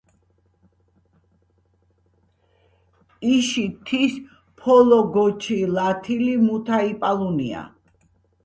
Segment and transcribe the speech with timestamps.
[3.33, 4.17] იში თის
[4.63, 7.63] ფოლოგოჩილათილი მუთა იპალუნია."